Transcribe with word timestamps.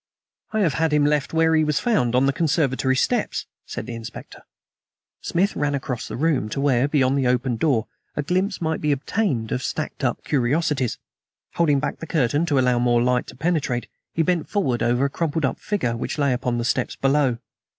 "I 0.51 0.61
have 0.61 0.73
had 0.73 0.93
him 0.93 1.05
left 1.05 1.31
where 1.31 1.53
he 1.53 1.63
was 1.63 1.79
found 1.79 2.15
on 2.15 2.25
the 2.25 2.33
conservatory 2.33 2.95
steps," 2.95 3.45
said 3.67 3.85
the 3.85 3.93
Inspector. 3.93 4.41
Smith 5.21 5.55
ran 5.55 5.75
across 5.75 6.07
the 6.07 6.15
room 6.17 6.49
to 6.49 6.59
where, 6.59 6.87
beyond 6.87 7.19
the 7.19 7.27
open 7.27 7.55
door, 7.55 7.85
a 8.15 8.23
glimpse 8.23 8.59
might 8.59 8.81
be 8.81 8.91
obtained 8.91 9.51
of 9.51 9.61
stacked 9.61 10.03
up 10.03 10.23
curiosities. 10.23 10.97
Holding 11.53 11.79
back 11.79 11.99
the 11.99 12.07
curtain 12.07 12.47
to 12.47 12.57
allow 12.57 12.79
more 12.79 12.99
light 12.99 13.27
to 13.27 13.35
penetrate, 13.35 13.85
he 14.11 14.23
bent 14.23 14.49
forward 14.49 14.81
over 14.81 15.05
a 15.05 15.09
crumpled 15.11 15.45
up 15.45 15.59
figure 15.59 15.95
which 15.95 16.17
lay 16.17 16.33
upon 16.33 16.57
the 16.57 16.65
steps 16.65 16.95
below. 16.95 17.37